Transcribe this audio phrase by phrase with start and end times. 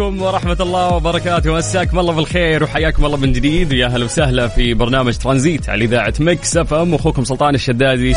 [0.00, 1.52] عليكم ورحمة الله وبركاته.
[1.52, 3.72] مساكم الله بالخير وحياكم الله من جديد.
[3.72, 6.94] ويا هلا وسهلا في برنامج ترانزيت على إذاعة Mix FM.
[6.94, 8.14] أخوكم سلطان الشدادي.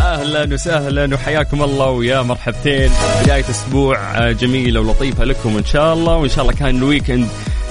[0.00, 2.90] أهلا وسهلا وحياكم الله ويا مرحبتين.
[3.22, 6.16] بداية أسبوع جميلة ولطيفة لكم إن شاء الله.
[6.16, 7.28] وإن شاء الله كان ال weekend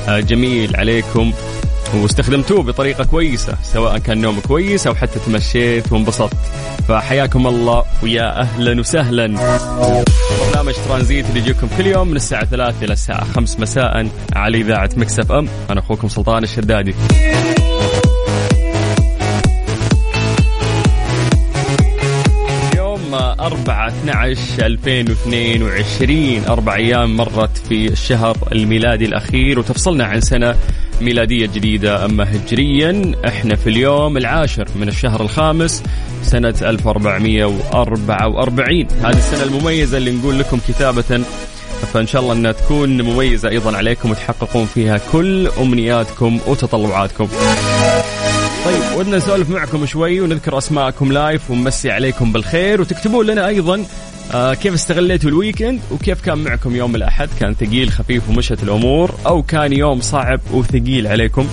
[0.09, 1.33] جميل عليكم.
[1.93, 6.37] واستخدمتوه بطريقة كويسة سواء كان نوم كويس أو حتى تمشيت وانبسطت.
[6.87, 9.27] فحياكم الله ويا أهلا وسهلا.
[10.47, 14.89] برنامج ترانزيت اللي يجيكم كل يوم من الساعة 3 إلى الساعة 5 مساء على إذاعة
[14.97, 15.47] مكسف أم.
[15.69, 16.95] أنا أخوكم سلطان الشدادي.
[23.45, 30.55] 4 12 2022 أربع أيام مرت في الشهر الميلادي الأخير وتفصلنا عن سنة
[31.01, 32.05] ميلادية جديدة.
[32.05, 35.83] أما هجريا إحنا في اليوم العاشر من الشهر الخامس
[36.23, 41.21] سنة 1444 هذه السنة المميزة اللي نقول لكم كتابة
[41.93, 47.27] فإن شاء الله أنها تكون مميزة أيضا عليكم وتحققون فيها كل أمنياتكم وتطلعاتكم.
[48.95, 52.81] ودنا نسولف معكم شوي ونذكر أسماءكم live ونمسي عليكم بالخير.
[52.81, 53.85] وتكتبون لنا أيضا
[54.33, 59.11] آه كيف استغليتوا ال weekend وكيف كان معكم يوم الأحد؟ كان ثقيل خفيف ومشت الأمور
[59.25, 61.47] أو كان يوم صعب وثقيل عليكم؟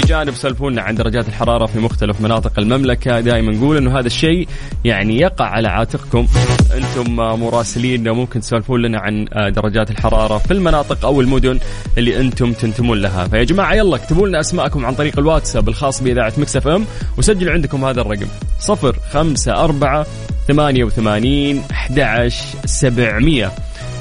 [0.00, 3.20] في جانب سولفونا عن درجات الحرارة في مختلف مناطق المملكة.
[3.20, 4.48] دائما نقول إنه هذا الشيء
[4.84, 6.26] يعني يقع على عاتقكم.
[6.74, 11.58] أنتم آه، مراسلين ممكن تسولفون لنا عن آه، درجات الحرارة في المناطق أو المدن
[11.98, 13.28] اللي أنتم تنتمون لها.
[13.28, 16.84] فيا جماعة يلا اكتبوا لنا أسماءكم عن طريق الواتساب الخاص بإذاعة Mix FM
[17.16, 18.26] وسجلوا عندكم هذا الرقم
[18.68, 20.04] 054
[20.48, 23.52] 88 11 700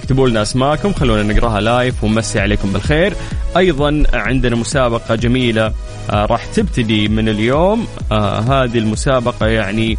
[0.08, 3.14] اكتبوا لنا أسماءكم خلونا نقراها live ونمسي عليكم بالخير.
[3.58, 5.74] أيضا عندنا مسابقة جميلة
[6.10, 7.88] آه راح تبتدي من اليوم.
[8.12, 9.98] آه هذه المسابقة يعني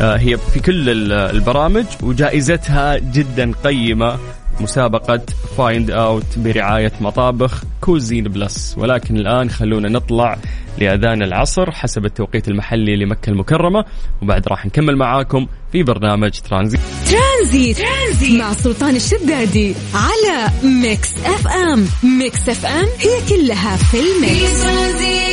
[0.00, 4.18] آه هي في كل ال- البرامج وجائزتها جدا قيمة.
[4.60, 5.20] مسابقة
[5.56, 10.38] Find Out برعاية مطابخ كوزين بلس ولكن الآن خلونا نطلع
[10.78, 13.84] لأذان العصر حسب التوقيت المحلي لمكة المكرمة.
[14.22, 21.48] وبعد راح نكمل معاكم في برنامج ترانزيت ترانزيت, ترانزيت مع سلطان الشدادي على ميكس اف
[21.48, 21.86] ام
[22.18, 24.62] ميكس اف ام هي كلها في الميكس.
[24.62, 25.27] في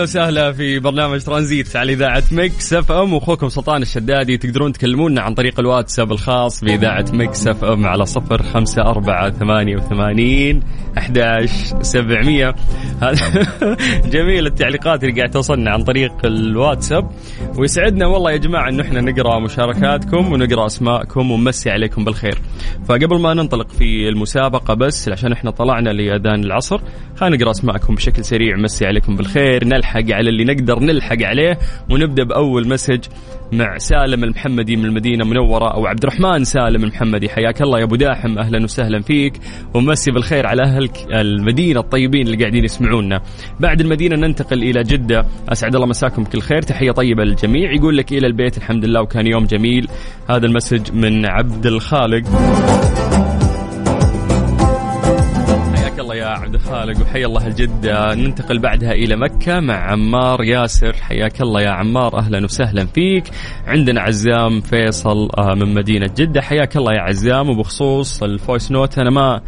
[0.00, 3.14] أهلا وسهلا في برنامج ترانزيت على إذاعة مكس إف إم.
[3.14, 8.42] واخوكم سلطان الشدادي تقدرون تكلمونا عن طريق الواتساب الخاص بإذاعة مكس إف إم على صفر
[8.42, 10.62] خمسة أربعة ثمانية وثمانين
[10.98, 11.50] أحداش
[11.82, 12.54] سبعمية.
[13.02, 13.46] هذا
[14.04, 17.10] جميل التعليقات اللي قاعد توصلنا عن طريق الواتساب.
[17.58, 22.38] ويسعدنا والله يا جماعة انه إحنا نقرأ مشاركاتكم ونقرأ أسماءكم ونمسي عليكم بالخير.
[22.88, 26.80] فقبل ما ننطلق في المسابقة بس عشان إحنا طلعنا لأذان العصر
[27.16, 29.64] خلينا نقرأ أسماءكم بشكل سريع مسي عليكم بالخير.
[29.64, 31.58] نلحق على اللي نقدر نلحق عليه
[31.90, 33.04] ونبدأ بأول message
[33.52, 37.28] مع سالم المحمدي من المدينة المنورة أو عبد الرحمن سالم المحمدي.
[37.28, 39.32] حياك الله يا أبو داحم أهلا وسهلا فيك
[39.74, 43.22] ومسي بالخير على أهل المدينة الطيبين اللي قاعدين يسمعونا.
[43.60, 45.26] بعد المدينة ننتقل إلى جدة.
[45.48, 46.62] أسعد الله مساكم بكل خير.
[46.62, 47.72] تحية طيبة للجميع.
[47.72, 49.88] يقول لك إلى البيت الحمد لله وكان يوم جميل.
[50.30, 52.22] هذا المسج من عبد الخالق.
[56.30, 58.14] عبد الخالق وحيا الله الجدة.
[58.14, 60.92] ننتقل بعدها إلى مكة مع عمار ياسر.
[60.92, 62.18] حياك الله يا عمار.
[62.18, 63.24] أهلا وسهلا فيك.
[63.66, 66.40] عندنا عزام فيصل آه، من مدينة جدة.
[66.40, 67.50] حياك الله يا عزام.
[67.50, 69.40] وبخصوص ال voice note أنا ما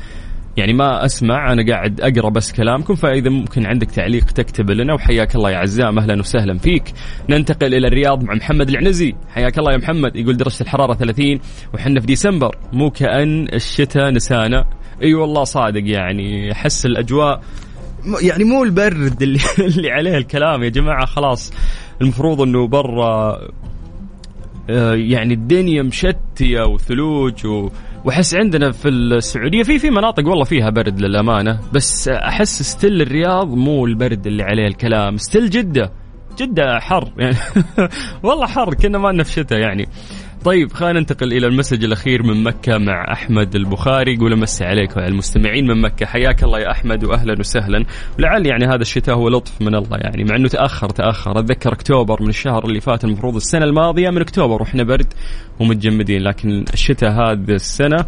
[0.56, 4.94] يعني ما أسمع أنا قاعد أقرأ بس كلامكم فإذا ممكن عندك تعليق تكتب لنا.
[4.94, 5.99] وحياك الله يا عزام.
[5.99, 6.84] أهلا وسهلا فيك.
[7.29, 9.14] ننتقل إلى الرياض مع محمد العنزي.
[9.29, 10.17] حياك الله يا محمد.
[10.17, 11.40] يقول درجة الحرارة 30
[11.75, 12.56] وحنا في ديسمبر.
[12.73, 14.64] مو كأن الشتاء نسانا.
[15.00, 17.43] إي أيوة والله صادق يعني احس الأجواء
[18.23, 19.39] يعني مو البرد اللي,
[19.77, 21.53] اللي عليه الكلام يا جماعة خلاص.
[22.00, 23.39] المفروض إنه برا
[24.71, 27.69] آه، يعني الدنيا مشتية وثلوج و
[28.05, 33.49] وأحس عندنا في السعودية في في مناطق والله فيها برد للأمانة بس أحس still الرياض
[33.49, 35.93] مو البرد اللي عليه الكلام still جدة.
[36.39, 37.37] جدة حر يعني
[38.23, 39.89] والله حر كنا ما في شتاء يعني.
[40.44, 44.15] طيب خلينا ننتقل إلى ال message الأخير من مكة مع أحمد البخاري.
[44.15, 46.06] يقول امسي عليك وعلى المستمعين من مكة.
[46.06, 47.85] حياك الله يا أحمد واهلا وسهلا.
[48.19, 51.39] ولعل يعني هذا الشتاء هو لطف من الله يعني مع إنه تأخر تأخر.
[51.39, 55.12] أتذكر أكتوبر من الشهر اللي فات المفروض السنة الماضية من أكتوبر وإحنا برد
[55.61, 58.06] ومتجمدين لكن الشتاء هذه السنة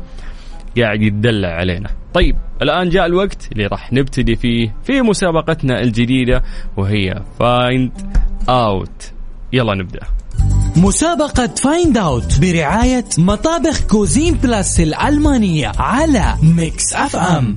[0.78, 1.90] قاعد يتدلع علينا.
[2.14, 6.42] طيب الآن جاء الوقت اللي راح نبتدي فيه في مسابقتنا الجديدة
[6.76, 7.92] وهي Find
[8.48, 9.12] Out
[9.52, 10.00] يلا نبدأ.
[10.76, 17.56] مسابقة Find Out برعاية مطابخ كوزين بلاس الألمانية على ميكس اف ام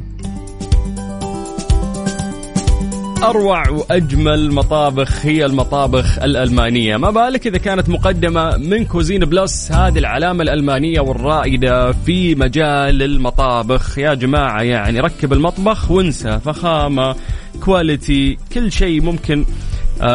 [3.23, 6.97] أروع وأجمل مطابخ هي المطابخ الألمانية.
[6.97, 13.97] ما بالك إذا كانت مقدمة من كوزين بلس هذه العلامة الألمانية والرائدة في مجال المطابخ.
[13.99, 16.39] يا جماعة يعني ركب المطبخ وانسى.
[16.45, 17.15] فخامة
[17.63, 19.45] quality كل شيء ممكن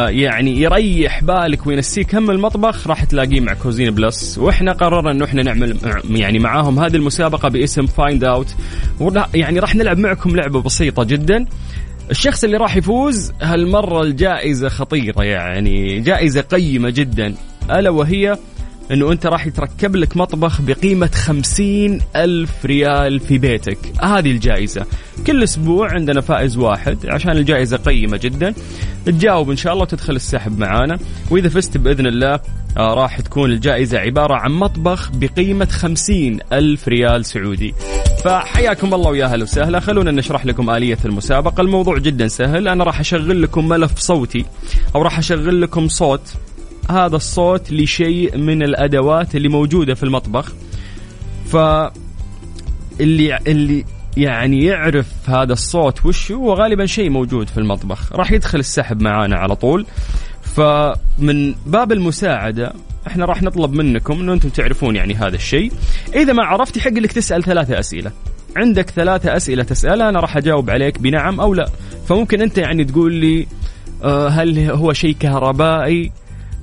[0.09, 4.37] يعني يريح بالك وينسيك هم المطبخ راح تلاقيه مع كوزين بلس.
[4.37, 5.77] وإحنا قررنا إنه إحنا نعمل
[6.09, 8.55] يعني معاهم هذه المسابقة باسم Find Out
[9.33, 11.45] يعني راح نلعب معكم لعبة بسيطة جدا.
[12.11, 17.35] الشخص اللي راح يفوز هالمرة الجائزة خطيرة يعني جائزة قيمة جدا.
[17.71, 18.37] ألا وهي
[18.91, 23.77] إنه أنت راح يتركب لك مطبخ بقيمة خمسين ألف ريال في بيتك.
[24.01, 24.85] هذه الجائزة.
[25.27, 28.53] كل أسبوع عندنا فائز واحد عشان الجائزة قيمة جدا.
[29.05, 30.99] تجاوب إن شاء الله وتدخل السحب معانا.
[31.31, 32.39] وإذا فزت بإذن الله
[32.77, 37.73] آه راح تكون الجائزة عبارة عن مطبخ بقيمة خمسين ألف ريال سعودي.
[38.23, 39.79] فحياكم الله ويا أهلا وسهلا.
[39.79, 41.61] خلونا نشرح لكم آلية المسابقة.
[41.61, 42.67] الموضوع جدا سهل.
[42.67, 44.45] أنا راح أشغل لكم ملف صوتي
[44.95, 46.33] أو راح أشغل لكم صوت.
[46.89, 50.53] هذا الصوت لشيء من الأدوات اللي موجودة في المطبخ.
[51.45, 51.55] ف
[53.01, 53.85] اللي اللي
[54.17, 58.13] يعني يعرف هذا الصوت وش هو غالبا شيء موجود في المطبخ.
[58.13, 59.85] راح يدخل السحب معانا على طول.
[60.41, 62.73] فمن باب المساعدة
[63.07, 65.71] إحنا راح نطلب منكم إنه أنتم تعرفون يعني هذا الشيء.
[66.15, 68.11] إذا ما عرفت يحق لك تسأل ثلاثة أسئلة.
[68.55, 71.69] عندك ثلاثة أسئلة تسالها أنا راح أجاوب عليك بنعم أو لا.
[72.07, 73.47] فممكن أنت يعني تقول لي
[74.03, 76.11] آه، هل هو شيء كهربائي؟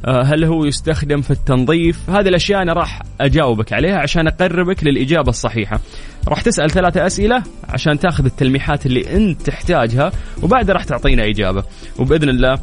[0.09, 5.81] هل هو يستخدم في التنظيف؟ هذه الأشياء أنا راح أجاوبك عليها عشان أقربك للإجابة الصحيحة.
[6.29, 10.13] راح تسأل ثلاثة أسئلة عشان تأخذ التلميحات اللي أنت تحتاجها
[10.43, 11.65] وبعدها راح تعطينا إجابة.
[11.99, 12.59] وبإذن الله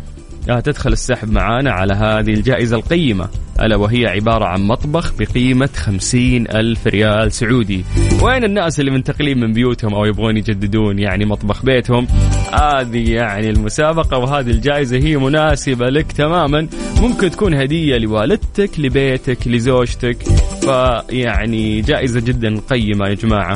[0.47, 3.29] تدخل السحب معانا على هذه الجائزة القيمة.
[3.61, 7.85] ألا وهي عبارة عن مطبخ بقيمة خمسين ألف ريال سعودي.
[8.21, 12.07] وين الناس اللي منتقلين من بيوتهم أو يبغون يجددون يعني مطبخ بيتهم؟
[12.53, 16.67] هذه يعني المسابقة وهذه الجائزة هي مناسبة لك تماما.
[17.01, 20.17] ممكن تكون هدية لوالدتك لبيتك لزوجتك.
[20.61, 23.55] فيعني جائزة جدا قيمة يا جماعة.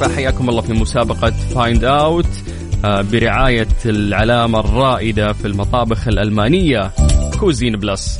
[0.00, 2.26] فحياكم الله في مسابقة Find Out
[2.84, 6.90] برعاية العلامة الرائدة في المطابخ الألمانية
[7.40, 8.18] كوزين بلس.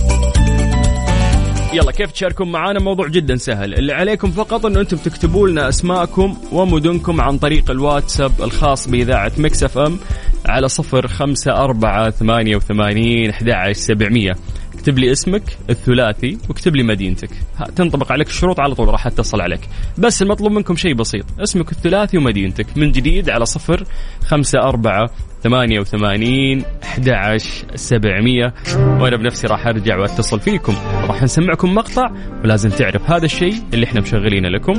[1.73, 3.75] يلا كيف تشاركون معنا موضوع جدا سهل.
[3.75, 9.63] اللي عليكم فقط إنه أنتم تكتبوا لنا أسماءكم ومدنكم عن طريق الواتساب الخاص بإذاعة مكس
[9.63, 9.99] أف أم
[10.47, 14.33] على صفر خمسة أربعة ثمانية وثمانين أحد سبعمية.
[14.81, 17.31] اكتب لي اسمك الثلاثي واكتب لي مدينتك.
[17.77, 19.61] تنطبق عليك الشروط على طول راح اتصل عليك.
[19.99, 21.25] بس المطلوب منكم شيء بسيط.
[21.41, 22.67] اسمك الثلاثي ومدينتك.
[22.77, 23.85] من جديد على صفر
[24.27, 25.11] خمسة أربعة
[25.43, 27.39] ثمانية وثمانين أحد
[27.75, 28.55] سبعمية.
[28.77, 30.75] وأنا بنفسي راح أرجع وأتصل فيكم.
[31.09, 32.11] راح نسمعكم مقطع
[32.45, 34.73] ولازم تعرف هذا الشيء اللي إحنا مشغلينه لكم.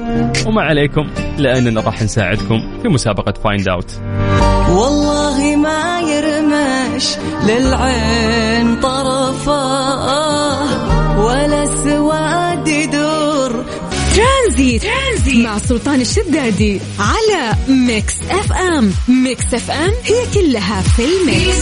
[0.47, 4.01] وما عليكم لأننا راح نساعدكم في مسابقة Find Out
[4.69, 7.17] والله ما يرمش
[7.47, 9.10] للعين طرفه
[14.51, 15.45] ترانزيت, ترانزيت.
[15.45, 21.57] مع سلطان الشدادي على ميكس اف ام ميكس اف ام هي كلها في الميكس.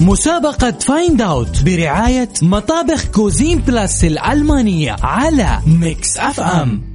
[0.00, 6.91] مسابقة Find Out برعاية مطابخ كوزين بلاس الألمانية على ميكس اف ام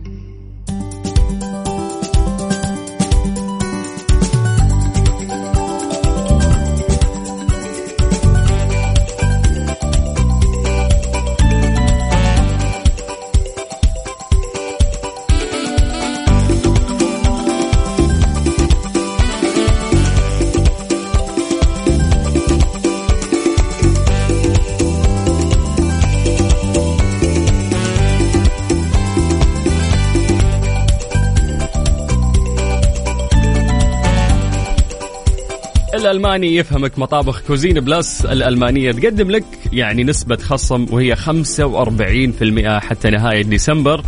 [36.18, 39.44] الألماني يفهمك مطابخ كوزين بلس الألمانية تقدم لك
[39.74, 44.02] يعني نسبة خصم وهي 45% حتى نهاية ديسمبر.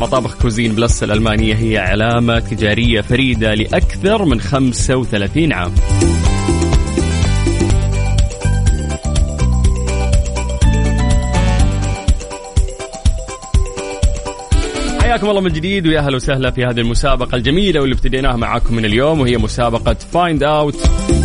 [0.00, 5.72] مطابخ كوزين بلس الألمانية هي علامة تجارية فريدة لأكثر من 35 عام.
[15.00, 18.84] حياكم الله من جديد ويا أهلا وسهلا في هذه المسابقة الجميلة واللي ابتديناها معاكم من
[18.84, 20.76] اليوم وهي مسابقة Find Out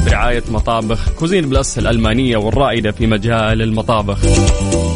[0.06, 4.26] برعاية مطابخ كوزين بلس الألمانية والرائدة في مجال المطابخ.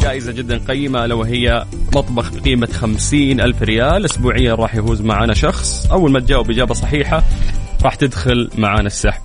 [0.02, 1.64] جائزة جدا قيمة ألا وهي
[1.96, 4.04] مطبخ بقيمة خمسين ألف ريال.
[4.04, 5.86] أسبوعيا راح يفوز معنا شخص.
[5.92, 7.22] أول ما تجاوب إجابة صحيحة
[7.84, 9.22] راح تدخل معنا السحب.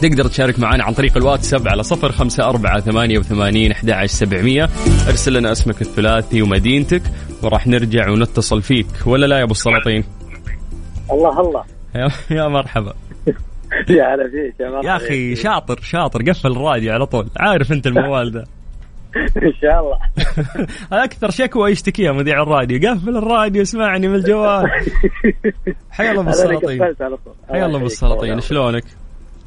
[0.00, 4.68] تقدر تشارك معنا عن طريق الواتساب على صفر خمسة أربعة ثمانية وثمانين أحد سبعمية.
[5.08, 7.02] أرسل لنا اسمك الثلاثي ومدينتك
[7.42, 8.86] وراح نرجع ونتصل فيك.
[9.06, 10.04] ولا لا يا أبو السلاطين؟
[11.10, 11.64] الله الله.
[11.94, 12.94] يا, يا مرحبا.
[13.96, 16.22] يا هلا فيك يا أخي شاطر شاطر.
[16.22, 17.26] قفل الراديو على طول.
[17.36, 18.44] عارف أنت الموال ده
[19.42, 19.98] إن شاء الله.
[21.04, 22.90] أكثر شكوى يشتكيها مذيع الراديو.
[22.90, 24.66] قفل الراديو اسمعني من الجوال.
[25.90, 26.82] حيا الله أبو السلاطين.
[27.50, 28.40] حيا الله أبو السلاطين.
[28.40, 28.84] شلونك؟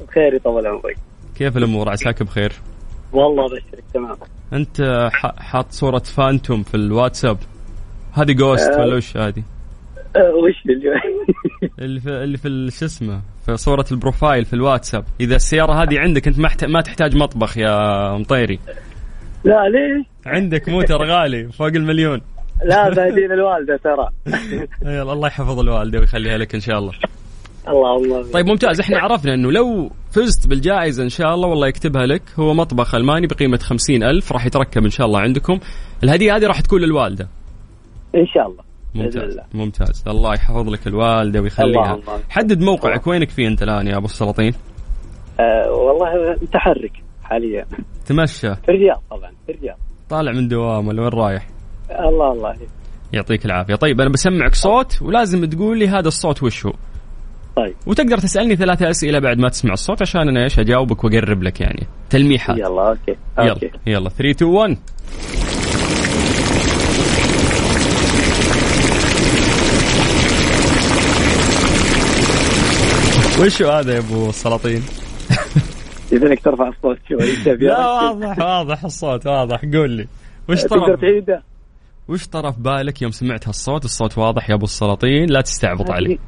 [0.08, 0.96] بخير يطول عمرك.
[1.36, 2.52] كيف الأمور؟ عساك بخير؟
[3.12, 4.16] والله ابشرك تمام.
[4.52, 5.08] أنت
[5.38, 7.38] حاط صورة فانتوم في الواتساب.
[8.12, 8.80] هذه Ghost آه.
[8.80, 9.42] ولا وش هذه؟
[10.16, 10.90] أه، وش اللي
[11.84, 15.04] اللي في اللي في شو اسمه؟ في صورة ال profile في الواتساب.
[15.20, 18.58] إذا السيارة هذه عندك أنت ما ما تحتاج مطبخ يا مطيري.
[19.44, 22.20] لا ليش؟ عندك موتر غالي فوق المليون.
[22.64, 24.08] لا باهدين الوالدة ترى.
[24.94, 26.92] يلا الله يحفظ الوالدة ويخليها لك إن شاء الله.
[27.68, 28.80] اللهم طيب ممتاز.
[28.80, 32.22] إحنا عرفنا إنه لو فزت بالجائزة إن شاء الله والله يكتبها لك.
[32.38, 35.58] هو مطبخ ألماني بقيمة خمسين ألف راح يتركب إن شاء الله عندكم.
[36.04, 37.28] الهدية هذه راح تكون للوالدة.
[38.14, 38.69] إن شاء الله.
[38.94, 39.22] ممتاز.
[39.22, 39.44] الله.
[39.54, 40.04] ممتاز.
[40.08, 41.98] الله يحفظ لك الوالدة ويخليها.
[42.30, 43.06] حدد موقعك.
[43.06, 44.54] وينك فيه أنت الآن يا أبو السلاطين؟
[45.40, 46.92] أه والله متحرك
[47.22, 47.66] حاليا.
[48.06, 48.54] تمشى.
[48.54, 49.76] في الرياض طبعا في الرياض.
[50.08, 51.46] طالع من دوام ولا وين رايح؟
[51.90, 52.56] الله الله.
[53.12, 53.74] يعطيك العافية.
[53.74, 56.72] طيب أنا بسمعك صوت ولازم تقول لي هذا الصوت وش هو.
[57.56, 57.74] طيب.
[57.86, 61.86] وتقدر تسألني ثلاثة أسئلة بعد ما تسمع الصوت عشان أنا إيش أجاوبك وأقرب لك يعني.
[62.10, 62.58] تلميحات.
[62.58, 63.16] يلا okay.
[63.38, 63.70] يلا okay.
[63.86, 64.08] يلا.
[64.08, 64.76] 3 2 1
[73.40, 74.82] وش هو هذا يا أبو السلاطين؟
[76.12, 79.60] يبينك ترفع الصوت شوي لا واضح واضح الصوت واضح.
[79.74, 80.06] قول لي.
[80.48, 81.42] وش طرف؟ تعيده؟
[82.08, 86.18] وش طرف بالك يوم سمعت هالصوت؟ الصوت واضح يا أبو السلاطين لا تستعبط علي.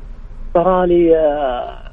[0.55, 1.93] ترى لي آه،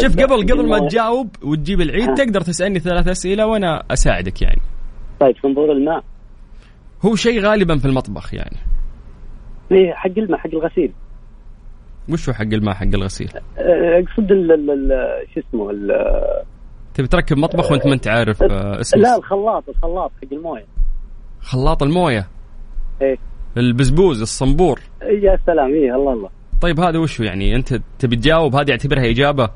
[0.00, 0.88] شوف قبل قبل ما.
[0.88, 2.14] تجاوب وتجيب العيد ها.
[2.14, 4.60] تقدر تسألني ثلاث أسئلة وأنا أساعدك يعني.
[5.20, 6.04] طيب صنبور الماء.
[7.02, 8.56] هو شيء غالبا في المطبخ يعني.
[9.72, 10.92] إيه حق الماء حق الغسيل.
[12.12, 16.42] وش هو حق الماء حق الغسيل؟ آه، أقصد ال- ال- ال- شو اسمه ال-
[16.94, 20.64] تبي تركب مطبخ وانت ما انت عارف آه، اسم لا الخلاط الخلاط حق الموية.
[21.40, 22.26] خلاط الموية؟
[23.02, 23.16] إيه.
[23.56, 24.80] البزبوز الصنبور.
[25.02, 26.28] يا سلام إيه الله الله.
[26.60, 29.50] طيب هذا وش يعني؟ أنت تبي تجاوب؟ هذه اعتبرها إجابة؟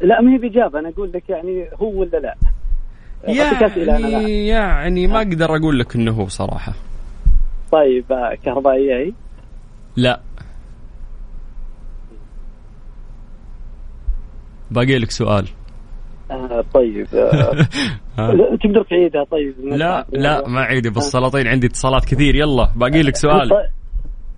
[0.00, 2.34] لا ما هي بإجابة أنا أقول لك يعني هو ولا لا.
[3.28, 6.72] يعني يعني ما أقدر أقول لك إنه هو صراحة.
[7.72, 8.04] طيب
[8.44, 9.12] كهربائية هي
[9.96, 10.20] لا.
[14.70, 15.48] باقي لك سؤال.
[16.30, 17.66] آه طيب آه
[18.62, 22.34] تقدر تعيدها؟ طيب لا لا ما عيدي بالسلاطين عندي اتصالات كثير.
[22.34, 23.48] يلا باقي لك سؤال.
[23.50, 23.70] طيب-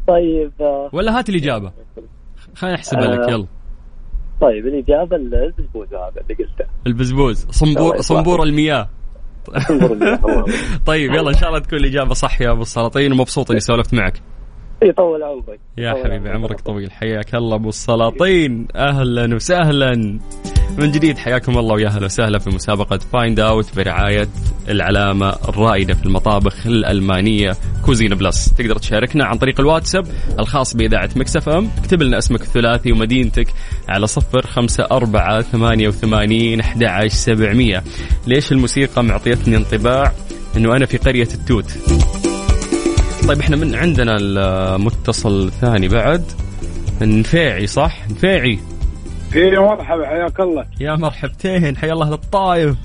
[0.09, 1.73] طيب آه ولا هات الإجابة.
[2.57, 3.47] خلينا نحسبها لك يلا.
[4.41, 6.65] طيب الإجابة البزبوز هذا اللي قلته.
[6.87, 7.47] البزبوز.
[7.51, 8.43] صنبور صنبور.
[8.43, 8.89] المياه.
[10.87, 14.21] طيب يلا إن شاء الله تكون الإجابة صح يا أبو السلاطين ومبسوط إني سولفت معك.
[14.83, 15.61] يطول عمرك.
[15.79, 16.61] يا حبيبي عمرك.
[16.61, 16.91] طويل.
[16.91, 18.69] حياك الله أبو السلاطين.
[18.77, 20.19] أهلا وسهلا.
[20.79, 24.29] من جديد حياكم الله ويا أهلا وسهلا في مسابقة Find Out برعاية
[24.69, 30.07] العلامة الرائدة في المطابخ الألمانية كوزين بلس تقدر تشاركنا عن طريق الواتساب
[30.39, 33.47] الخاص بإذاعة مكس اف ام اكتب لنا اسمك الثلاثي ومدينتك
[33.89, 37.83] على صفر خمسة أربعة ثمانية وثمانين أحد عشر سبعمية.
[38.27, 40.13] ليش الموسيقى معطيتني انطباع؟
[40.57, 41.79] أنه أنا في قرية التوت.
[43.29, 46.25] طيب إحنا من عندنا المتصل الثاني بعد.
[47.03, 48.59] نفيعي صح؟ نفيعي.
[49.35, 50.67] إيه مرحبا حياك الله.
[50.81, 52.77] يا مرحبتين حيا الله للطايف.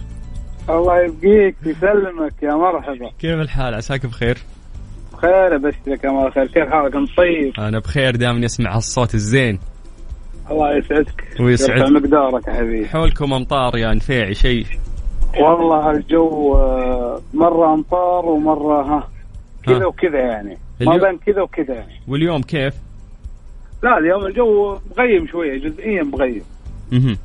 [0.70, 3.10] الله يبقيك يسلمك يا مرحبا.
[3.20, 4.38] كيف الحال؟ عساك بخير؟
[5.22, 9.60] خير ابشرك يا مال خير كيف حالك؟ أنت طيب؟ أنا بخير دائما اسمع هالصوت الزين.
[10.51, 11.24] الله يسعدك.
[11.39, 11.77] ويسعد.
[11.77, 12.88] يرفع مقدارك يا حبيبي.
[12.88, 14.65] حولكم أمطار يا نفيعي شيء.
[15.39, 19.08] والله الجو آه، مرة أمطار ومرة ها.
[19.67, 19.86] كذا.
[19.86, 20.57] وكذا يعني.
[20.81, 22.00] ما بين كذا وكذا يعني.
[22.07, 22.74] واليوم كيف؟
[23.83, 26.43] لا اليوم الجو مغيم شوية جزئيا مغيم.
[26.91, 27.17] مهم.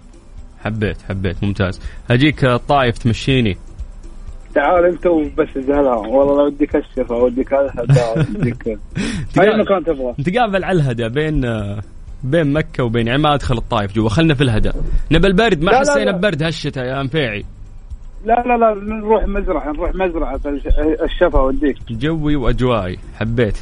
[0.65, 1.45] حبيت حبيت.
[1.45, 1.81] ممتاز.
[2.11, 3.57] هجيك الطايف تمشيني.
[4.55, 8.01] تعال انت وبس زهلان والله لو وديك الشفا وديك الهدى
[8.39, 8.69] وديك
[9.41, 10.15] أي مكان تبغى.
[10.21, 11.41] نتقابل على الهدى بين
[12.25, 14.09] بين مكة وبين يعني ما ادخل الطايف جوا.
[14.09, 14.71] خلنا في الهدى.
[15.13, 16.13] نبى البرد ما حسينا.
[16.13, 17.45] ببرد هالشتاء يا نفيعي
[18.25, 19.95] لا لا لا نروح مزرعة نروح
[20.47, 20.67] الش-
[21.03, 23.59] الشفا وديك جوي واجوائي حبيت.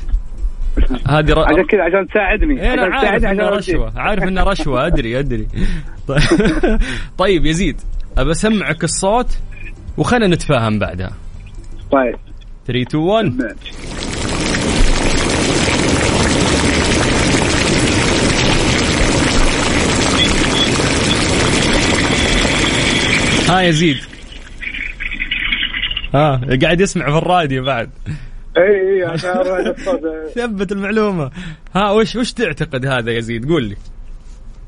[1.09, 1.39] هذه ر...
[1.39, 2.63] عشان كذا عشان تساعدني.
[2.63, 3.69] إيه، أنا عشان عارف أوديك.
[3.75, 3.93] رشوة.
[3.97, 4.87] عارف انها رشوة.
[4.87, 5.47] أدري أدري.
[7.19, 7.47] طيب.
[7.47, 7.81] يزيد
[8.19, 9.39] أبى أسمعك الصوت
[9.99, 11.13] وخلنا نتفاهم بعدها.
[11.93, 12.17] طيب.
[12.67, 13.73] 3 2 1 ماشي.
[23.49, 23.97] ها يزيد.
[26.15, 27.91] ها قاعد يسمع في الراديو بعد.
[28.57, 29.33] إي إي عشان
[30.35, 31.31] ثبت المعلومة.
[31.75, 33.77] ها وش وش تعتقد هذا يزيد قول لي.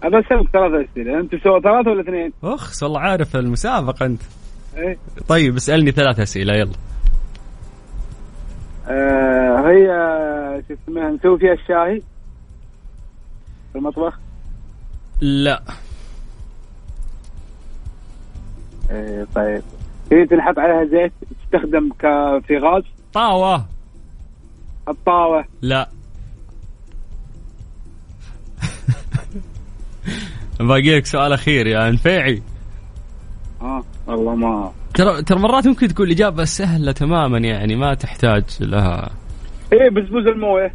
[0.05, 4.23] أنا اسالك ثلاث اسئله أنت سوى ثلاثة ولا اثنين؟ اخس والله عارف المسابقة أنت.
[4.77, 6.73] إيه طيب اسألني ثلاث أسئلة يلا.
[8.89, 9.87] آه هي
[10.69, 12.03] شو اسمها نسوي فيها الشاي
[13.73, 14.19] في المطبخ؟
[15.21, 15.63] لا.
[18.91, 19.63] إيه طيب.
[20.13, 21.13] هي تنحط عليها زيت؟
[21.53, 21.91] تستخدم
[22.41, 22.83] في غاز؟
[23.13, 23.67] طاوة.
[24.89, 25.45] الطاوة.
[25.63, 25.89] لا.
[30.61, 32.43] باقي لك سؤال أخير يا نفيعي
[33.63, 33.85] آه.
[34.07, 39.11] والله ما ترى ترى مرات ممكن تكون الإجابة سهلة تماما يعني ما تحتاج لها.
[39.73, 40.75] إيه بزبوز الموية.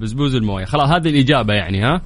[0.00, 0.64] بزبوز الموية.
[0.64, 2.00] خلاص هذه الإجابة يعني ها؟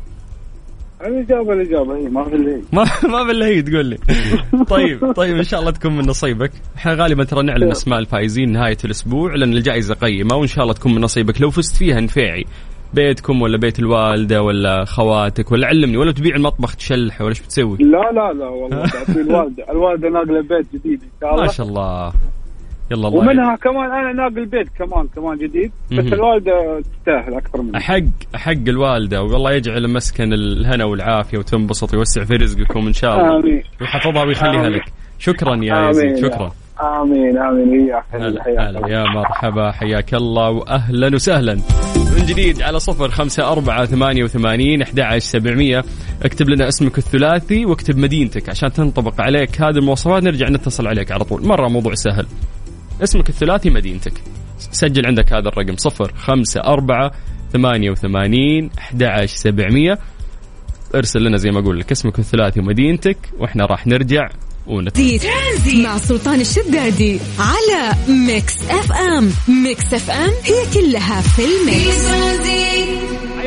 [1.01, 2.61] الإجابة الإجابة هي ما في هي.
[2.73, 3.99] ما ما بالله هي تقول لي.
[4.75, 6.51] طيب طيب إن شاء الله تكون من نصيبك.
[6.77, 10.95] إحنا غالبا ترى نعلن أسماء الفائزين نهاية الأسبوع لأن الجائزة قيمة وإن شاء الله تكون
[10.95, 11.41] من نصيبك.
[11.41, 12.45] لو فزت فيها نفيعي
[12.95, 17.77] بيتكم ولا بيت الوالدة ولا خواتك ولا علمني ولا تبيع المطبخ تشلحه ولا إيش بتسوي؟
[17.81, 18.85] لا لا لا والله
[19.17, 19.65] الوالدة.
[19.71, 21.43] الوالدة ناقلة بيت جديد إن شاء الله.
[21.43, 22.13] ما شاء الله.
[22.91, 25.73] يلا الله ومنها كمان أنا ناقل بيت كمان كمان جديد.
[25.93, 26.13] بس مهم.
[26.13, 27.77] الوالدة تستاهل أكثر مني.
[27.77, 28.03] احق
[28.35, 29.23] أحق الوالدة.
[29.23, 33.41] والله يجعل مسكن الهنا والعافية وتنبسط ويوسع في رزقكم إن شاء الله.
[33.41, 33.63] آمين.
[33.81, 34.73] ويحفظها ويخليها آمين.
[34.73, 34.85] لك.
[35.19, 36.17] شكرا يا يزيد.
[36.17, 36.53] شكرا.
[36.81, 37.91] آمين آمين.
[38.13, 38.79] هلا حياك هلا.
[38.79, 38.91] الله.
[38.91, 39.71] يا مرحبا.
[39.73, 40.51] حياك الله.
[40.51, 41.55] واهلا وسهلا.
[42.17, 45.85] من جديد على صفر خمسة أربعة ثمانية وثمانين أحد عشر سبعمية.
[46.23, 50.23] اكتب لنا اسمك الثلاثي واكتب مدينتك عشان تنطبق عليك هذه المواصفات.
[50.23, 51.47] نرجع نتصل عليك على طول.
[51.47, 52.27] مرة موضوع سهل.
[53.03, 54.13] اسمك الثلاثي مدينتك.
[54.59, 57.13] سجل عندك هذا الرقم صفر خمسة أربعة
[57.53, 59.99] ثمانية وثمانين أحد عشر سبعمية.
[60.95, 64.29] ارسل لنا زي ما أقول لك اسمك الثلاثي ومدينتك وإحنا راح نرجع
[64.67, 64.97] ونت...
[64.97, 69.31] ترانزيت مع سلطان الشدادي على ميكس أف أم.
[69.65, 72.76] ميكس أف أم هي كلها في الميكس.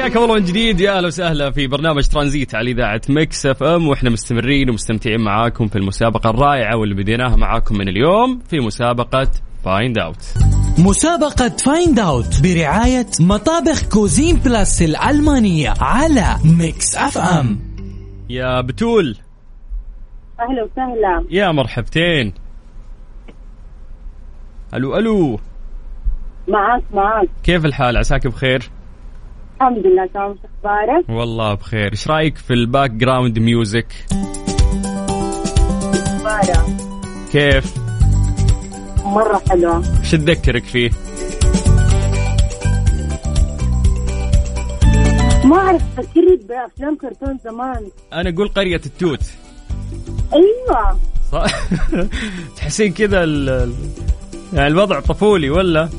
[0.01, 0.79] حياكم الله من جديد.
[0.79, 3.87] يا أهلا وسهلا في برنامج ترانزيت على إذاعة مكس إف إم.
[3.87, 9.31] وإحنا مستمرين ومستمتعين معاكم في المسابقة الرائعة واللي بديناها معاكم من اليوم في مسابقة
[9.65, 10.33] Find Out.
[10.77, 17.59] مسابقة Find Out برعاية مطابخ كوزين بلاس الألمانية على ميكس إف إم.
[18.29, 19.17] يا بتول.
[20.39, 21.25] أهلا وسهلا.
[21.29, 22.33] يا مرحبتين.
[24.73, 25.39] ألو ألو.
[26.47, 27.29] معاك معاك.
[27.43, 28.69] كيف الحال؟ عساك بخير؟
[29.61, 33.87] الحمد لله تمام شو أخبارك؟ والله بخير، إيش رأيك في ال background music؟
[37.31, 37.73] كيف؟
[39.03, 40.89] مرة حلوة إيش تذكرك فيه؟
[45.45, 49.23] ما أعرف فكرت بأفلام كرتون زمان أنا أقول قرية التوت.
[50.33, 50.99] أيوه؟
[52.57, 53.73] تحسين كذا ال- ال-
[54.53, 55.89] يعني الوضع طفولي ولا؟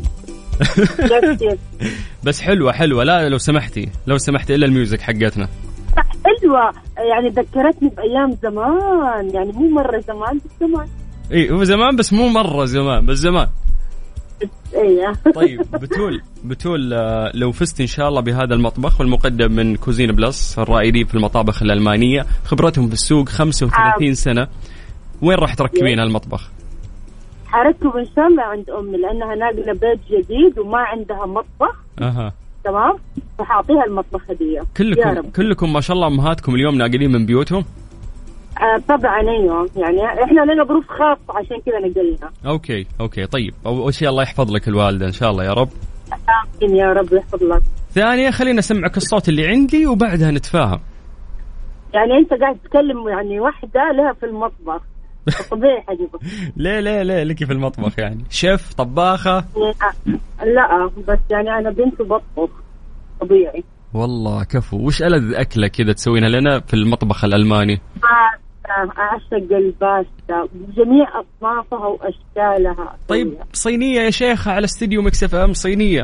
[2.24, 3.04] بس حلوة حلوة.
[3.04, 5.48] لا لو سمحتي لو سمحتي إلا ال music حقتنا.
[6.24, 6.72] حلوة.
[6.96, 9.30] يعني ذكرتني بأيام زمان.
[9.34, 10.86] يعني مو مرة زمان بس زمان.
[11.32, 13.48] اي هو زمان بس مو مرة زمان بس زمان.
[14.74, 15.12] إيه.
[15.34, 20.58] طيب بتول بتول آه، لو فزت إن شاء الله بهذا المطبخ والمقدم من كوزين بلس
[20.58, 24.48] الرائدين في المطابخ الألمانية خبرتهم في السوق 35 سنة.
[25.22, 26.50] وين راح تركبين هالمطبخ؟
[27.52, 31.76] حركب ان شاء الله عند أمي لأنها ناقلة بيت جديد وما عندها مطبخ.
[32.02, 32.32] أها.
[32.64, 32.96] تمام؟
[33.38, 34.58] فحاعطيها المطبخ هدية.
[34.58, 35.30] يا كلكم رب.
[35.36, 37.64] كلكم ما شاء الله أمهاتكم اليوم ناقلين من بيوتهم؟
[38.58, 39.68] آه طبعا أيوه.
[39.76, 42.30] يعني إحنا لنا ظروف خاصة عشان كذا نقلنا.
[42.46, 43.26] okay okay.
[43.26, 43.54] طيب.
[43.66, 45.68] أول شيء الله يحفظ لك الوالدة إن شاء الله يا رب.
[46.62, 47.62] آمين يا رب يحفظ لك.
[47.90, 50.80] ثانية خلينا اسمعك الصوت اللي عندي وبعدها نتفاهم.
[51.94, 54.82] يعني أنت قاعد تتكلم يعني واحدة لها في المطبخ.
[55.50, 56.10] طبيعي حبيبي
[56.56, 58.24] ليه ليه ليه لك في المطبخ يعني.
[58.30, 59.44] شيف طباخة؟
[60.42, 62.50] لا بس يعني أنا بنت بطبخ
[63.20, 63.64] طبيعي.
[63.94, 64.76] والله كفو.
[64.86, 70.48] وش ألذ أكلة كذا تسوينها لنا في المطبخ الألماني؟ باستا أعشق الباستا.
[70.54, 72.96] بجميع اصنافها وأشكالها.
[73.08, 76.02] طيب صينية يا شيخة على استديو مكس إف إم صينية.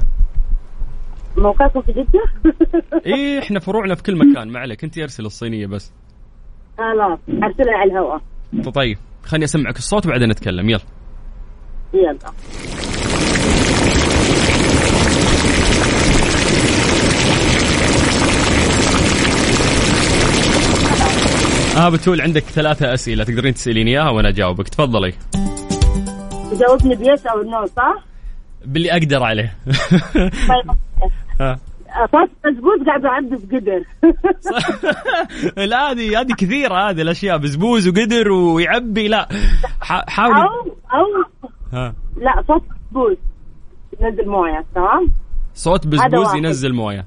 [1.37, 2.53] موقعكم في جدة؟
[3.07, 4.49] إيه إحنا فروعنا في كل مكان.
[4.49, 5.93] ما عليك أنت أرسل الصينية بس.
[6.79, 8.21] خلاص أرسلها على الهواء.
[8.75, 10.71] طيب خليني أسمعك الصوت وبعدين نتكلم.
[10.71, 10.81] يلا.
[11.95, 12.19] يلا.
[21.77, 24.69] آه بتول عندك ثلاثة أسئلة تقدرين تسألين إياها وأنا أجاوبك.
[24.69, 25.13] تفضلي.
[26.51, 28.05] تجاوبني ب yes أو no صح؟
[28.65, 29.57] باللي أقدر عليه.
[32.13, 33.85] صوت بزبوز قاعد اعبي بقدر
[35.67, 39.29] لا هذه هذه كثيرة هذه الأشياء بزبوز وقدر ويعبي لا.
[39.81, 41.25] ح- حاولي أو أو
[41.73, 41.95] ها.
[42.17, 43.19] لا صوت بزبوز
[44.01, 45.09] نزل موية تمام؟
[45.55, 46.39] صوت واحد.
[46.39, 47.07] ينزل موية.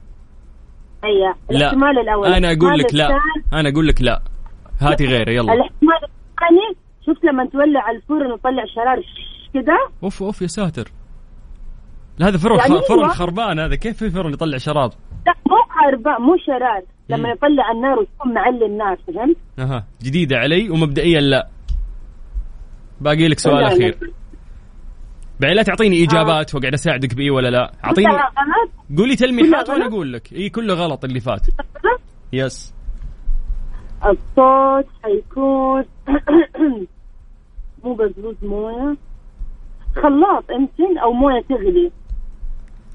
[1.04, 1.36] أيوه.
[1.50, 1.58] لا.
[1.58, 2.28] الاحتمال الأول.
[2.28, 3.10] أنا أقول لك لا.
[3.54, 4.22] أنا أقول لك لا.
[4.82, 5.54] هاتي غيره يلا.
[5.54, 9.04] الاحتمال الثاني شفت لما تولع الفرن وتطلع شرار
[9.54, 10.92] كذا أوف أوف يا ساتر.
[12.20, 12.82] لا هذا فرن يعني.
[12.90, 13.08] فرن.
[13.08, 13.76] خربان هذا.
[13.76, 14.92] كيف في فرن يطلع شراب؟
[15.28, 17.30] لا مو خربان مو شرار لما.
[17.30, 19.86] يطلع النار ويكون معلي النار فهمت؟ أها.
[20.02, 21.48] جديدة علي ومبدئيا لا.
[23.02, 23.64] باقي لك سؤال.
[23.64, 23.98] أخير.
[25.40, 28.08] بعدين لا تعطيني إجابات وأقعد أساعدك باي ولا لا؟ اعطيني
[28.98, 30.34] قولي تلميحات وأنا؟ أقول لك.
[30.34, 31.48] إي كله غلط اللي فات.
[32.34, 32.74] يس.
[34.06, 35.84] الصوت حيكون
[37.84, 38.98] مو بزبوز موية.
[39.96, 41.92] خلاط يمكن أو موية تغلي.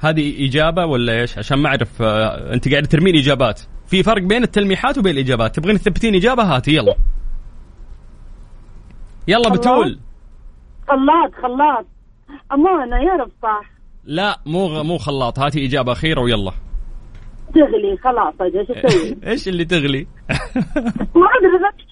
[0.05, 3.61] هذه إجابة ولا إيش؟ عشان ما أعرف آه، أنت قاعد ترمين إجابات.
[3.87, 5.57] في فرق بين التلميحات وبين الإجابات.
[5.57, 6.95] تبغين تثبتين إجابة؟ هاتي يلا.
[9.29, 9.49] يلا.
[9.51, 9.99] بتول.
[10.89, 11.87] خلاط خلاط
[12.53, 13.71] امانه يا رب صح
[14.05, 15.39] لا مو مو خلاط.
[15.39, 16.53] هاتي إجابة أخيرة ويلا.
[17.55, 20.07] تغلي خلاص إيش أسوي؟ إيش اللي تغلي؟
[21.21, 21.85] ما أدري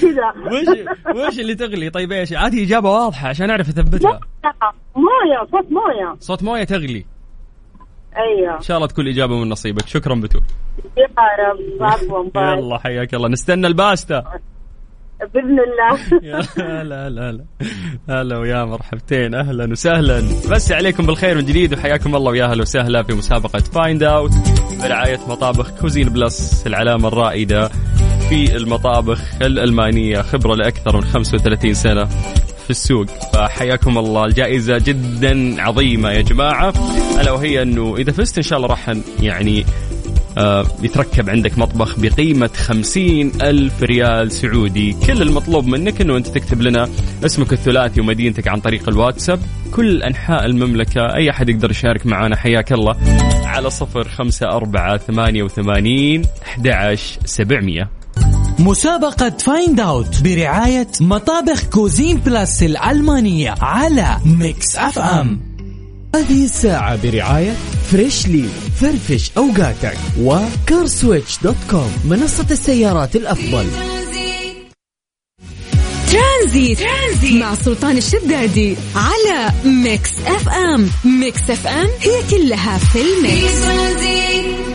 [0.00, 0.32] كذا.
[0.52, 4.20] وش وش اللي تغلي؟ طيب إيش؟ هاتي إجابة واضحة عشان أعرف أثبتها.
[4.96, 6.16] موية صوت موية.
[6.20, 7.06] صوت موية تغلي.
[8.16, 8.56] أيوه.
[8.56, 9.86] إن شاء الله تكون اجابه من نصيبك.
[9.86, 10.42] شكرا بتول
[10.98, 11.82] يا رب.
[11.82, 13.28] عفوا يلا حياك الله.
[13.28, 14.24] نستنى الباستا
[15.34, 15.98] بإذن الله.
[16.30, 17.44] يا هلا هلا هلا.
[18.08, 19.34] هلا ويا مرحبتين.
[19.34, 20.20] أهلا وسهلا.
[20.50, 24.32] مسا عليكم بالخير من جديد وحياكم الله ويا أهلا وسهلا في مسابقة Find Out
[24.82, 27.68] برعاية مطابخ كوزين بلس العلامة الرائدة
[28.28, 32.08] في المطابخ الألمانية خبرة لأكثر من 35 سنة.
[32.64, 33.06] في السوق.
[33.32, 34.24] فحياكم الله.
[34.24, 36.74] الجائزة جدا عظيمة يا جماعة.
[37.20, 39.64] ألا وهي أنه إذا فزت إن شاء الله راح يعني
[40.38, 44.96] آه، يتركب عندك مطبخ بقيمة خمسين ألف ريال سعودي.
[45.06, 46.88] كل المطلوب منك أنه أنت تكتب لنا
[47.24, 49.40] اسمك الثلاثي ومدينتك عن طريق الواتساب.
[49.72, 52.96] كل أنحاء المملكة أي أحد يقدر يشارك معنا حياك الله.
[53.44, 56.68] على صفر خمسة أربعة ثمانية وثمانين أحد
[57.24, 58.03] سبعمية.
[58.58, 65.40] مسابقة Find Out برعاية مطابخ كوزين بلاس الألمانية على ميكس اف ام
[66.14, 67.56] هذه الساعة برعاية
[67.90, 68.44] فريشلي
[68.80, 73.66] فرفش أوقاتك و CarSwitch dot com منصة السيارات الأفضل.
[76.12, 76.78] ترانزيت.
[76.78, 77.42] ترانزيت.
[77.42, 84.73] مع سلطان الشدادي على ميكس اف ام ميكس اف ام هي كلها في الميكس.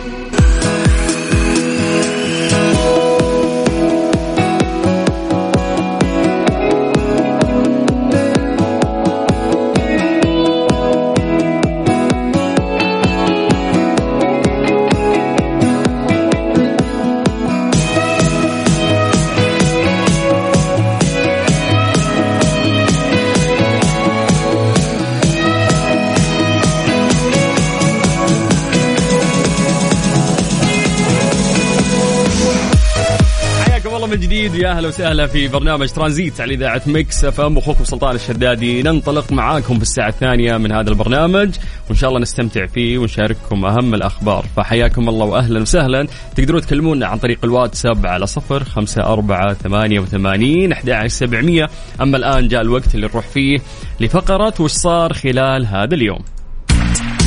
[34.50, 37.58] جديد يا أهلا وسهلا في برنامج ترانزيت على إذاعة Mix FM.
[37.58, 41.54] أخوكم سلطان الشدادي ننطلق معاكم في الساعة الثانية من هذا البرنامج
[41.88, 44.46] وإن شاء الله نستمتع فيه ونشارككم أهم الأخبار.
[44.56, 46.06] فحياكم الله وأهلا وسهلا.
[46.36, 51.70] تقدرون تكلمونا عن طريق الواتساب على صفر خمسة أربعة ثمانية وثمانين أحد سبعمية.
[52.00, 53.58] أما الآن جاء الوقت اللي نروح فيه
[54.00, 56.20] لفقرة وش صار خلال هذا اليوم.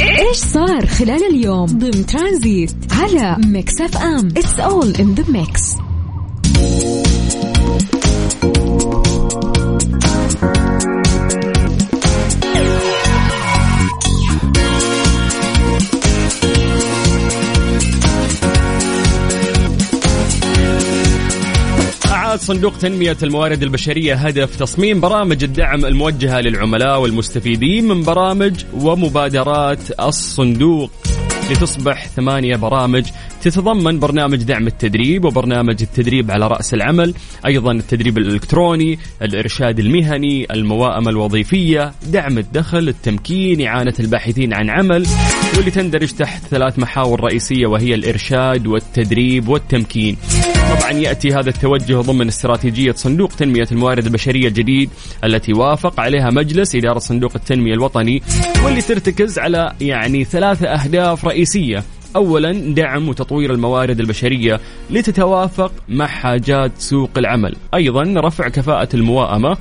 [0.01, 4.27] إيش صار خلال اليوم؟ ضمن ترانزيت على Mix FM.
[4.27, 5.77] It's all in the mix
[22.43, 30.91] صندوق تنمية الموارد البشرية هدف تصميم برامج الدعم الموجهة للعملاء والمستفيدين من برامج ومبادرات الصندوق
[31.51, 33.05] لتصبح ثمانية برامج
[33.43, 37.13] تتضمن برنامج دعم التدريب وبرنامج التدريب على رأس العمل
[37.45, 45.07] أيضا التدريب الإلكتروني الإرشاد المهني المواءمة الوظيفية دعم الدخل التمكين إعانة الباحثين عن عمل
[45.55, 50.17] واللي تندرج تحت ثلاث محاور رئيسية وهي الإرشاد والتدريب والتمكين.
[50.79, 54.89] طبعا يأتي هذا التوجه ضمن استراتيجية صندوق تنمية الموارد البشرية الجديد
[55.23, 58.21] التي وافق عليها مجلس إدارة صندوق التنمية الوطني
[58.65, 61.83] واللي ترتكز على يعني ثلاثة أهداف رئيسية.
[62.15, 69.57] اولا دعم وتطوير الموارد البشرية لتتوافق مع حاجات سوق العمل أيضا رفع كفاءة المواءمه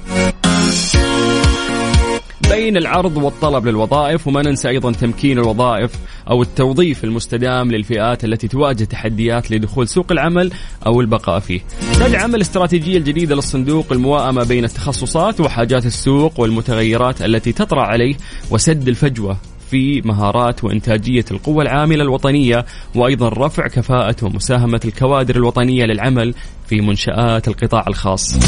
[2.52, 5.90] بين العرض والطلب للوظائف وما ننسى أيضا تمكين الوظائف
[6.30, 10.52] أو التوظيف المستدام للفئات التي تواجه تحديات لدخول سوق العمل
[10.86, 11.60] أو البقاء فيه.
[12.00, 18.14] تدعم الاستراتيجية الجديدة للصندوق المواءمه بين التخصصات وحاجات السوق والمتغيرات التي تطرأ عليه
[18.50, 19.36] وسد الفجوة
[19.72, 26.34] في مهارات وإنتاجية القوى العاملة الوطنية وأيضا رفع كفاءة ومساهمة الكوادر الوطنية للعمل
[26.72, 28.38] في منشآت القطاع الخاص.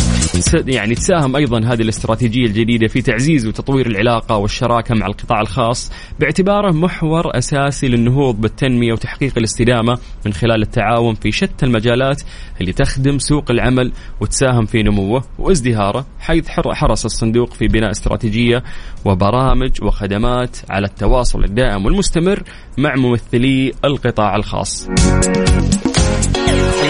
[0.66, 6.72] يعني تساهم أيضا هذه الاستراتيجية الجديدة في تعزيز وتطوير العلاقة والشراكة مع القطاع الخاص باعتباره
[6.72, 12.22] محور أساسي للنهوض بالتنمية وتحقيق الاستدامة من خلال التعاون في شتى المجالات
[12.60, 18.62] اللي تخدم سوق العمل وتساهم في نموه وازدهاره حيث حرص الصندوق في بناء استراتيجية
[19.04, 22.42] وبرامج وخدمات على التواصل الدائم والمستمر
[22.78, 24.88] مع ممثلي القطاع الخاص.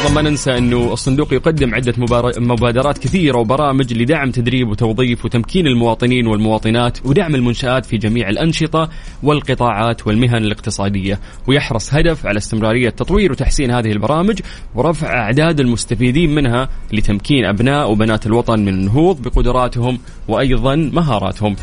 [0.04, 1.94] أيضا ما ننسى أنه الصندوق يقدم عدة
[2.38, 8.88] مبادرات كثيرة وبرامج لدعم تدريب وتوظيف وتمكين المواطنين والمواطنات ودعم المنشآت في جميع الأنشطة
[9.22, 14.40] والقطاعات والمهن الاقتصادية ويحرص هدف على استمرارية تطوير وتحسين هذه البرامج
[14.74, 21.56] ورفع أعداد المستفيدين منها لتمكين أبناء وبنات الوطن من النهوض بقدراتهم وأيضا مهاراتهم.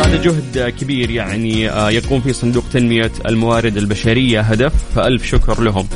[0.00, 4.72] هذا جهد كبير يعني آه، يقوم فيه صندوق تنمية الموارد البشرية هدف.
[4.94, 5.86] فألف شكر لهم.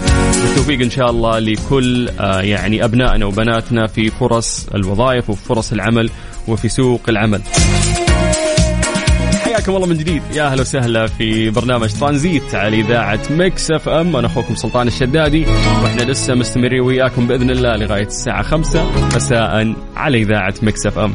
[0.42, 6.10] بالتوفيق إن شاء الله لكل آه، يعني أبنائنا وبناتنا في فرص الوظائف وفرص العمل
[6.48, 7.40] وفي سوق العمل.
[9.44, 10.22] حياكم الله من جديد.
[10.34, 14.16] يا أهلا وسهلا في برنامج ترانزيت على إذاعة Mix FM.
[14.16, 15.46] أنا أخوكم سلطان الشدادي.
[15.82, 21.14] وإحنا لسه مستمرين وياكم بإذن الله لغاية الساعة 5 مساء على إذاعة Mix FM.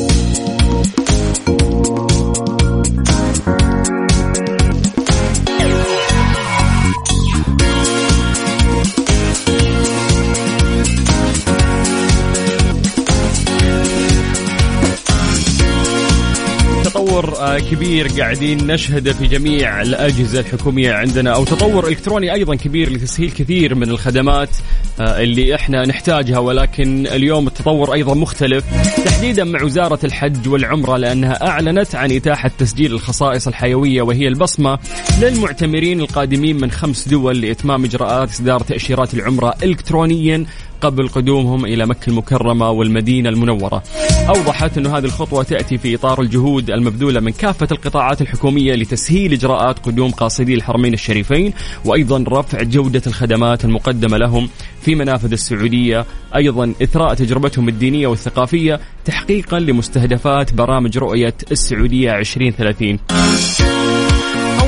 [17.59, 23.75] كبير قاعدين نشهده في جميع الأجهزة الحكومية عندنا أو تطور إلكتروني أيضا كبير لتسهيل كثير
[23.75, 24.49] من الخدمات
[24.99, 28.63] آه، اللي إحنا نحتاجها ولكن اليوم التطور أيضا مختلف.
[29.05, 34.79] تحديدا مع وزارة الحج والعمرة لأنها أعلنت عن إتاحة تسجيل الخصائص الحيوية وهي البصمة
[35.21, 40.45] للمعتمرين القادمين من خمس دول لإتمام إجراءات إصدار تأشيرات العمرة إلكترونيا
[40.81, 43.83] قبل قدومهم إلى مكة المكرمة والمدينة المنورة.
[44.29, 49.79] أوضحت أن هذه الخطوة تأتي في إطار الجهود المبذولة من كافة القطاعات الحكومية لتسهيل إجراءات
[49.79, 51.53] قدوم قاصدي الحرمين الشريفين
[51.85, 54.49] وأيضا رفع جودة الخدمات المقدمة لهم
[54.81, 56.05] في منافذ السعودية.
[56.35, 64.10] أيضا إثراء تجربتهم الدينية والثقافية تحقيقا لمستهدفات برامج رؤية السعودية 2030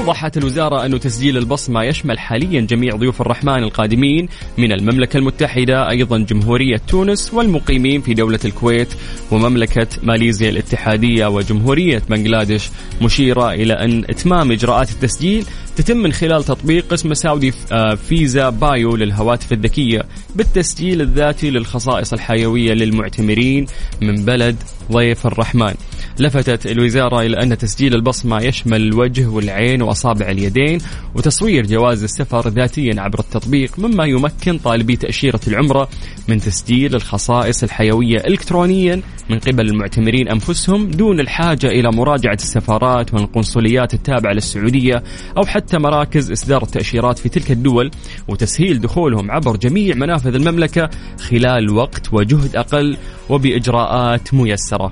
[0.04, 6.18] أوضحت الوزارة أن تسجيل البصمة يشمل حاليا جميع ضيوف الرحمن القادمين من المملكة المتحدة أيضا
[6.18, 8.88] جمهورية تونس والمقيمين في دولة الكويت
[9.32, 12.70] ومملكة ماليزيا الاتحادية وجمهورية بنغلاديش.
[13.02, 18.96] مشيرة إلى أن إتمام إجراءات التسجيل تتم من خلال تطبيق اسمه ساودي آه، فيزا بايو
[18.96, 20.04] للهواتف الذكية
[20.36, 23.66] بالتسجيل الذاتي للخصائص الحيوية للمعتمرين
[24.02, 24.56] من بلد
[24.92, 25.74] ضيف الرحمن.
[26.20, 30.80] لفتت الوزارة إلى أن تسجيل البصمة يشمل الوجه والعين وأصابع اليدين
[31.16, 35.90] وتصوير جواز السفر ذاتيا عبر التطبيق مما يمكن طالبي تأشيرة العمرة
[36.28, 43.94] من تسجيل الخصائص الحيوية إلكترونيا من قبل المعتمرين أنفسهم دون الحاجة إلى مراجعة السفارات والقنصليات
[43.94, 45.04] التابعة للسعودية
[45.38, 47.92] أو حتى مراكز إصدار التأشيرات في تلك الدول
[48.28, 50.90] وتسهيل دخولهم عبر جميع منافذ المملكة
[51.30, 52.98] خلال وقت وجهد أقل
[53.30, 54.92] وبإجراءات ميسرة.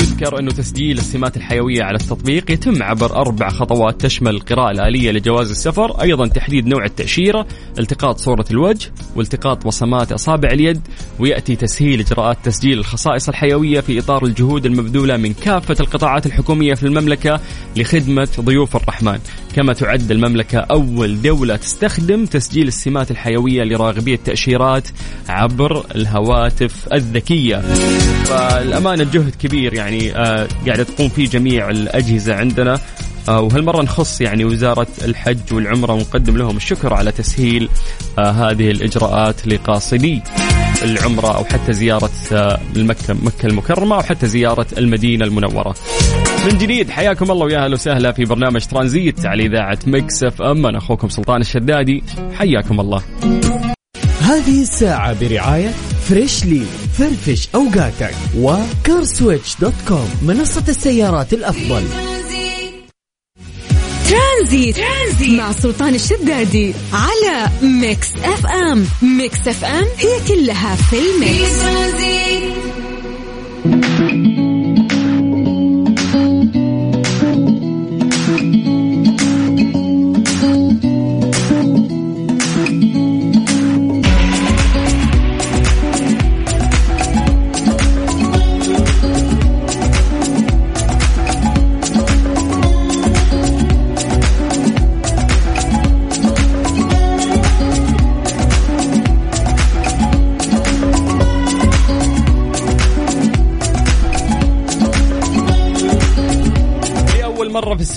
[0.00, 5.50] يذكر أنه تسجيل السمات الحيوية على التطبيق يتم عبر أربع خطوات تشمل القراءة الآلية لجواز
[5.50, 7.46] السفر أيضا تحديد نوع التأشيرة
[7.78, 10.80] التقاط صورة الوجه والتقاط بصمات أصابع اليد
[11.18, 16.82] ويأتي تسهيل إجراءات تسجيل الخصائص الحيوية في إطار الجهود المبذولة من كافة القطاعات الحكومية في
[16.82, 17.40] المملكة
[17.76, 19.18] لخدمة ضيوف الرحمن.
[19.56, 24.88] كما تعد المملكة أول دولة تستخدم تسجيل السمات الحيوية لراغبي التأشيرات
[25.28, 27.60] عبر الهواتف الذكية.
[28.24, 29.89] فالأمانة جهد كبير يعني.
[30.16, 32.78] آه قاعدة تقوم فيه جميع الأجهزة عندنا.
[33.28, 37.68] آه وهالمرة نخص يعني وزارة الحج والعمرة ونقدم لهم الشكر على تسهيل
[38.18, 40.22] آه هذه الإجراءات لقاصدي
[40.82, 42.10] العمرة أو حتى زيارة
[42.76, 45.74] المكة مكة المكرمة أو حتى زيارة المدينة المنورة.
[46.46, 50.66] من جديد حياكم الله ويا أهلا وسهلا في برنامج ترانزيت على إذاعة Mix FM.
[50.66, 52.02] أنا أخوكم سلطان الشدادي
[52.38, 53.02] حياكم الله.
[54.30, 55.68] هذه الساعة برعاية
[56.08, 56.62] Freshly
[56.98, 61.82] فرفش أوقاتك و CarSwitch dot com منصة السيارات الأفضل
[64.08, 64.76] ترانزيت.
[64.76, 71.60] ترانزيت مع سلطان الشدادي على Mix FM Mix FM هي كلها في ال mix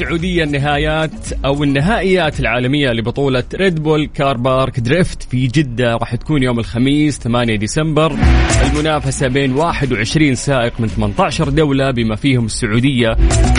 [0.03, 1.11] السعودية النهايات
[1.45, 5.95] أو النهائيات العالمية لبطولة Red Bull Car Park Drift في جدة.
[5.95, 8.17] راح تكون يوم الخميس 8 ديسمبر.
[8.65, 13.15] المنافسة بين 21 سائق من 18 دولة بما فيهم السعودية.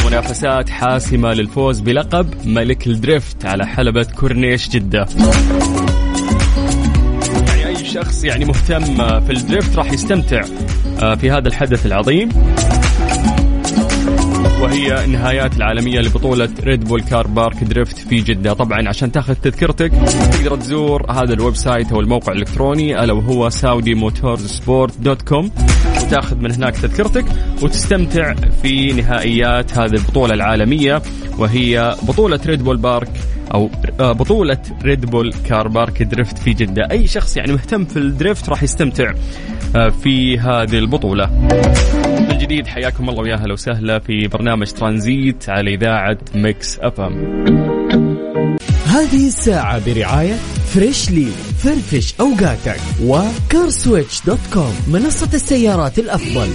[0.06, 5.06] منافسات حاسمة للفوز بلقب ملك ال drift على حلبة كورنيش جدة.
[7.48, 10.42] يعني أي شخص يعني مهتم في ال drift راح يستمتع
[11.14, 12.28] في هذا الحدث العظيم.
[14.60, 18.52] وهي النهايات العالمية لبطولة Red Bull Car Park Drift في جدة.
[18.52, 19.92] طبعا عشان تاخذ تذكرتك
[20.32, 25.50] تقدر تزور هذا ال website أو الموقع الإلكتروني ألا وهو Saudi Motorsport dot com
[26.02, 27.24] وتاخذ من هناك تذكرتك
[27.62, 31.02] وتستمتع في نهائيات هذه البطولة العالمية
[31.38, 33.10] وهي بطولة Red Bull Park
[33.54, 36.88] أو بطولة Red Bull Car Park Drift في جدة.
[36.90, 39.12] أي شخص يعني مهتم في ال drift راح يستمتع
[40.02, 41.26] في هذه البطولة.
[41.26, 42.03] من
[42.44, 47.44] جديد حياكم الله ويا أهلا وسهلا في برنامج ترانزيت على إذاعة Mix FM.
[48.86, 50.34] هذه الساعة برعاية
[50.74, 56.48] Freshly فرفش أوقاتك و CarSwitch dot com منصة السيارات الأفضل.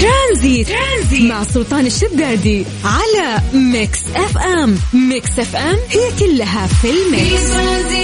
[0.00, 0.68] ترانزيت.
[0.68, 4.78] ترانزيت مع سلطان الشدادي على Mix FM.
[4.94, 8.03] Mix FM هي كلها في ال mix.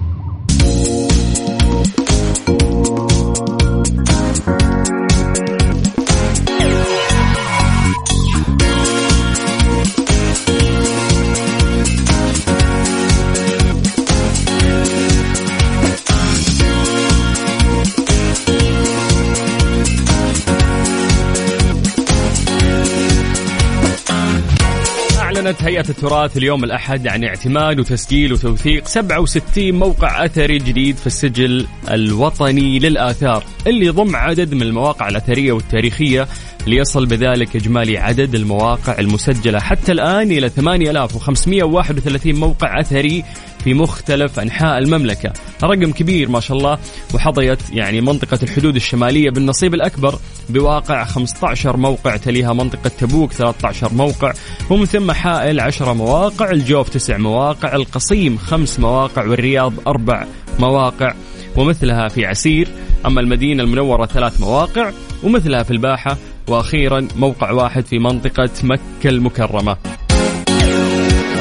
[25.51, 31.67] أعلنت هيئة التراث اليوم الأحد عن اعتماد وتسجيل وتوثيق 67 موقع أثري جديد في السجل
[31.91, 36.27] الوطني للآثار اللي يضم عدد من المواقع الأثرية والتاريخية
[36.67, 39.59] ليصل بذلك إجمالي عدد المواقع المسجلة.
[39.59, 43.23] حتى الآن إلى 8531 موقع أثري
[43.63, 45.33] في مختلف أنحاء المملكة.
[45.63, 46.77] رقم كبير ما شاء الله
[47.13, 54.33] وحظيت يعني منطقة الحدود الشمالية بالنصيب الأكبر بواقع 15 موقع تليها منطقة تبوك 13 موقع
[54.69, 60.27] ومن ثم حائل 10 مواقع الجوف 9 مواقع القصيم 5 مواقع والرياض 4
[60.59, 61.13] مواقع
[61.55, 62.67] ومثلها في عسير.
[63.05, 64.91] أما المدينة المنورة ثلاث مواقع
[65.23, 69.77] ومثلها في الباحة وأخيرا موقع واحد في منطقة مكة المكرمة.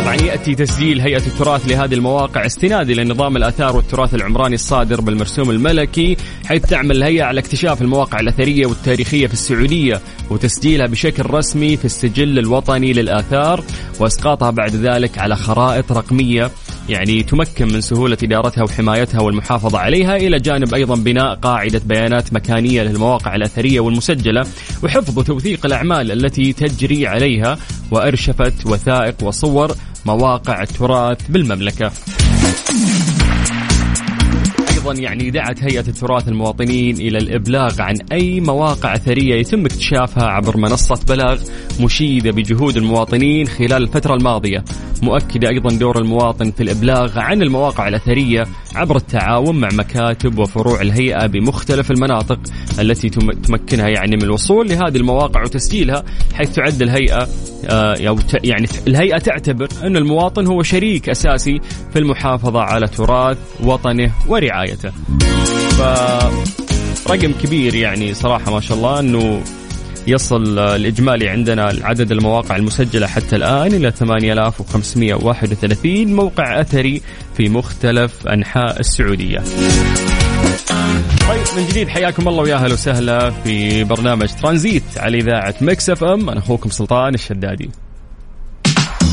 [0.01, 6.17] طبعا ياتي تسجيل هيئة التراث لهذه المواقع استنادي لنظام الآثار والتراث العمراني الصادر بالمرسوم الملكي
[6.47, 12.39] حيث تعمل الهيئة على اكتشاف المواقع الأثرية والتاريخية في السعودية وتسجيلها بشكل رسمي في السجل
[12.39, 13.65] الوطني للآثار
[14.01, 16.51] وأسقاطها بعد ذلك على خرائط رقمية
[16.91, 22.83] يعني تمكن من سهولة إدارتها وحمايتها والمحافظة عليها إلى جانب أيضا بناء قاعدة بيانات مكانية
[22.83, 24.47] للمواقع الأثرية والمسجلة
[24.83, 27.59] وحفظ وتوثيق الأعمال التي تجري عليها
[27.91, 29.75] وأرشفت وثائق وصور
[30.07, 31.93] مواقع التراث بالمملكة.
[34.71, 40.57] أيضا يعني دعت هيئة التراث المواطنين إلى الإبلاغ عن أي مواقع أثرية يتم اكتشافها عبر
[40.57, 41.41] منصة بلاغ
[41.81, 44.65] مشيدة بجهود المواطنين خلال الفترة الماضية.
[45.03, 51.27] مؤكدة أيضا دور المواطن في الإبلاغ عن المواقع الأثرية عبر التعاون مع مكاتب وفروع الهيئة
[51.27, 52.39] بمختلف المناطق
[52.81, 53.09] التي
[53.49, 57.29] تمكنها يعني من الوصول لهذه المواقع وتسجيلها حيث تعد الهيئة
[57.65, 57.95] آه،
[58.45, 61.61] يعني الهيئة تعتبر أن المواطن هو شريك أساسي
[61.93, 64.91] في المحافظة على تراث وطنه ورعايته.
[65.71, 65.83] ف
[67.11, 69.43] رقم كبير يعني صراحة ما شاء الله أنه
[70.07, 77.03] يصل الإجمالي عندنا عدد المواقع المسجلة حتى الآن إلى 8531 موقع أثري
[77.37, 79.39] في مختلف أنحاء السعودية.
[81.29, 86.31] طيب من جديد حياكم الله ويا أهلا وسهلا في برنامج ترانزيت على إذاعة Mix FM.
[86.31, 87.71] أنا أخوكم سلطان الشدادي.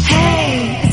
[0.09, 0.87] Hey,